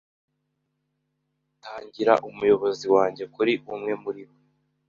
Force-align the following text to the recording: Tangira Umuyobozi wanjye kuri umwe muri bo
Tangira 1.63 2.13
Umuyobozi 2.29 2.85
wanjye 2.95 3.23
kuri 3.35 3.53
umwe 3.73 3.93
muri 4.03 4.21
bo 4.27 4.35